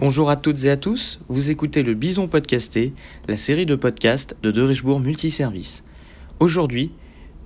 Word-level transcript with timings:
Bonjour 0.00 0.30
à 0.30 0.36
toutes 0.36 0.62
et 0.62 0.70
à 0.70 0.76
tous, 0.76 1.18
vous 1.28 1.50
écoutez 1.50 1.82
le 1.82 1.94
Bison 1.94 2.28
Podcasté, 2.28 2.92
la 3.26 3.34
série 3.34 3.66
de 3.66 3.74
podcasts 3.74 4.36
de 4.44 4.52
De 4.52 4.62
Richebourg 4.62 5.00
Multiservice. 5.00 5.82
Aujourd'hui, 6.38 6.92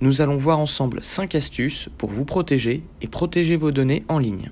nous 0.01 0.21
allons 0.21 0.37
voir 0.37 0.59
ensemble 0.59 0.99
5 1.01 1.33
astuces 1.33 1.89
pour 1.97 2.11
vous 2.11 2.25
protéger 2.25 2.83
et 3.01 3.07
protéger 3.07 3.55
vos 3.55 3.71
données 3.71 4.03
en 4.07 4.19
ligne. 4.19 4.51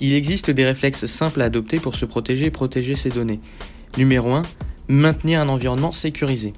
Il 0.00 0.14
existe 0.14 0.50
des 0.50 0.64
réflexes 0.64 1.04
simples 1.04 1.42
à 1.42 1.44
adopter 1.44 1.76
pour 1.76 1.96
se 1.96 2.06
protéger 2.06 2.46
et 2.46 2.50
protéger 2.50 2.94
ses 2.94 3.10
données. 3.10 3.40
Numéro 3.98 4.32
1, 4.32 4.40
maintenir 4.88 5.42
un 5.42 5.50
environnement 5.50 5.92
sécurisé. 5.92 6.54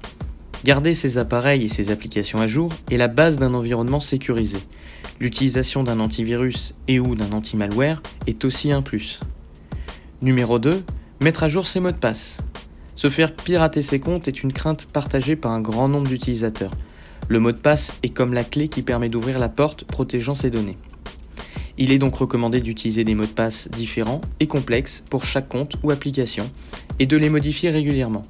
Garder 0.63 0.93
ses 0.93 1.17
appareils 1.17 1.65
et 1.65 1.69
ses 1.69 1.91
applications 1.91 2.39
à 2.39 2.47
jour 2.47 2.73
est 2.91 2.97
la 2.97 3.07
base 3.07 3.37
d'un 3.37 3.53
environnement 3.53 3.99
sécurisé. 3.99 4.57
L'utilisation 5.19 5.83
d'un 5.83 5.99
antivirus 5.99 6.73
et 6.87 6.99
ou 6.99 7.15
d'un 7.15 7.31
anti-malware 7.31 8.01
est 8.25 8.43
aussi 8.43 8.71
un 8.71 8.81
plus. 8.81 9.19
Numéro 10.21 10.59
2. 10.59 10.83
Mettre 11.21 11.43
à 11.43 11.47
jour 11.47 11.67
ses 11.67 11.79
mots 11.79 11.91
de 11.91 11.97
passe. 11.97 12.39
Se 12.95 13.09
faire 13.09 13.35
pirater 13.35 13.81
ses 13.81 13.99
comptes 13.99 14.27
est 14.27 14.43
une 14.43 14.51
crainte 14.51 14.87
partagée 14.91 15.35
par 15.35 15.51
un 15.51 15.61
grand 15.61 15.87
nombre 15.87 16.07
d'utilisateurs. 16.07 16.73
Le 17.29 17.39
mot 17.39 17.51
de 17.51 17.59
passe 17.59 17.91
est 18.01 18.09
comme 18.09 18.33
la 18.33 18.43
clé 18.43 18.67
qui 18.67 18.81
permet 18.81 19.09
d'ouvrir 19.09 19.37
la 19.37 19.49
porte 19.49 19.83
protégeant 19.83 20.35
ses 20.35 20.49
données. 20.49 20.77
Il 21.77 21.91
est 21.91 21.99
donc 21.99 22.15
recommandé 22.15 22.61
d'utiliser 22.61 23.03
des 23.03 23.13
mots 23.13 23.25
de 23.25 23.29
passe 23.29 23.69
différents 23.69 24.21
et 24.39 24.47
complexes 24.47 25.03
pour 25.09 25.23
chaque 25.23 25.49
compte 25.49 25.75
ou 25.83 25.91
application 25.91 26.49
et 26.97 27.05
de 27.05 27.17
les 27.17 27.29
modifier 27.29 27.69
régulièrement. 27.69 28.23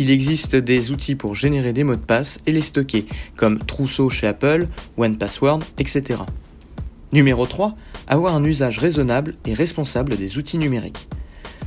Il 0.00 0.10
existe 0.10 0.56
des 0.56 0.90
outils 0.90 1.14
pour 1.14 1.36
générer 1.36 1.72
des 1.72 1.84
mots 1.84 1.94
de 1.94 2.00
passe 2.00 2.40
et 2.46 2.52
les 2.52 2.62
stocker, 2.62 3.06
comme 3.36 3.58
Trousseau 3.58 4.10
chez 4.10 4.26
Apple, 4.26 4.66
OnePassword, 4.96 5.60
etc. 5.78 6.20
Numéro 7.12 7.46
3. 7.46 7.76
Avoir 8.08 8.34
un 8.34 8.44
usage 8.44 8.78
raisonnable 8.78 9.34
et 9.46 9.54
responsable 9.54 10.16
des 10.16 10.36
outils 10.36 10.58
numériques. 10.58 11.08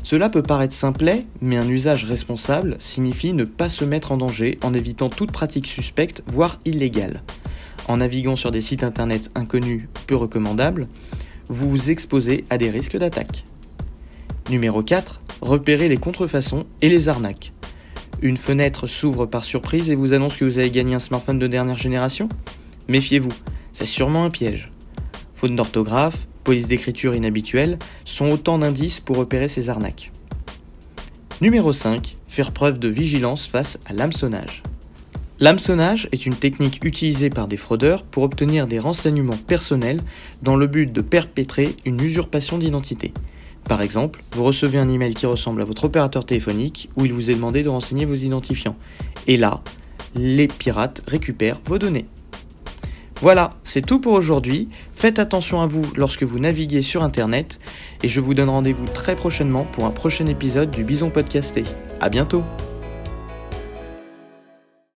Cela 0.04 0.30
peut 0.30 0.44
paraître 0.44 0.74
simplet, 0.74 1.26
mais 1.42 1.58
un 1.58 1.68
usage 1.68 2.06
responsable 2.06 2.76
signifie 2.80 3.34
ne 3.34 3.46
pas 3.46 3.70
se 3.70 3.86
mettre 3.86 4.12
en 4.12 4.18
danger 4.18 4.60
en 4.62 4.74
évitant 4.74 5.10
toute 5.10 5.32
pratique 5.32 5.68
suspecte, 5.68 6.24
voire 6.28 6.60
illégale. 6.66 7.24
En 7.88 7.98
naviguant 7.98 8.36
sur 8.36 8.52
des 8.52 8.62
sites 8.62 8.84
internet 8.84 9.32
inconnus 9.36 9.88
peu 10.06 10.16
recommandables, 10.16 10.88
vous 11.48 11.70
vous 11.70 11.92
exposez 11.92 12.44
à 12.50 12.58
des 12.58 12.70
risques 12.70 12.98
d'attaque. 12.98 13.46
Numéro 14.50 14.84
4. 14.84 15.22
Repérer 15.42 15.88
les 15.88 15.98
contrefaçons 15.98 16.66
et 16.82 16.90
les 16.90 17.10
arnaques. 17.10 17.54
Une 18.22 18.38
fenêtre 18.38 18.88
s'ouvre 18.88 19.28
par 19.28 19.44
surprise 19.44 19.92
et 19.92 19.96
vous 19.96 20.14
annonce 20.14 20.38
que 20.38 20.46
vous 20.46 20.58
avez 20.58 20.72
gagné 20.72 20.96
un 20.96 21.00
smartphone 21.00 21.38
de 21.38 21.46
dernière 21.46 21.78
génération 21.78 22.30
Méfiez-vous, 22.88 23.34
c'est 23.74 23.86
sûrement 23.86 24.26
un 24.26 24.32
piège. 24.32 24.72
Faute 25.36 25.56
d'orthographe, 25.56 26.26
police 26.44 26.68
d'écriture 26.68 27.14
inhabituelle 27.14 27.78
sont 28.06 28.32
autant 28.32 28.58
d'indices 28.58 29.00
pour 29.00 29.18
repérer 29.18 29.48
ces 29.48 29.70
arnaques. 29.70 30.12
Numéro 31.42 31.72
5. 31.72 32.16
Faire 32.28 32.54
preuve 32.54 32.80
de 32.80 32.88
vigilance 32.88 33.46
face 33.46 33.78
à 33.86 33.94
l'hameçonnage. 33.94 34.64
L'hameçonnage 35.40 36.10
est 36.12 36.26
une 36.26 36.34
technique 36.34 36.84
utilisée 36.84 37.30
par 37.30 37.46
des 37.46 37.58
fraudeurs 37.58 38.02
pour 38.02 38.24
obtenir 38.24 38.66
des 38.66 38.80
renseignements 38.80 39.38
personnels 39.38 40.02
dans 40.42 40.56
le 40.56 40.66
but 40.66 40.92
de 40.92 41.02
perpétrer 41.02 41.76
une 41.86 42.02
usurpation 42.02 42.58
d'identité. 42.58 43.14
Par 43.68 43.82
exemple, 43.82 44.22
vous 44.32 44.44
recevez 44.44 44.78
un 44.78 44.90
email 44.90 45.14
qui 45.14 45.26
ressemble 45.26 45.62
à 45.62 45.66
votre 45.66 45.86
opérateur 45.86 46.26
téléphonique 46.26 46.90
où 46.96 47.06
il 47.06 47.14
vous 47.14 47.30
est 47.30 47.36
demandé 47.36 47.64
de 47.64 47.70
renseigner 47.70 48.06
vos 48.06 48.16
identifiants. 48.16 48.76
Et 49.28 49.36
là, 49.36 49.62
les 50.16 50.48
pirates 50.48 51.02
récupèrent 51.08 51.60
vos 51.66 51.78
données. 51.78 52.06
Voilà, 53.20 53.50
c'est 53.64 53.86
tout 53.86 54.00
pour 54.00 54.14
aujourd'hui. 54.14 54.70
Faites 54.94 55.20
attention 55.20 55.62
à 55.62 55.68
vous 55.68 55.82
lorsque 55.96 56.24
vous 56.24 56.40
naviguez 56.40 56.82
sur 56.82 57.04
Internet 57.04 57.60
et 58.04 58.08
je 58.08 58.22
vous 58.22 58.36
donne 58.36 58.50
rendez-vous 58.50 58.86
très 58.86 59.16
prochainement 59.16 59.64
pour 59.64 59.86
un 59.86 59.92
prochain 59.92 60.28
épisode 60.28 60.70
du 60.70 60.84
Bison 60.84 61.10
Podcasté. 61.10 61.64
A 62.00 62.10
bientôt 62.10 62.44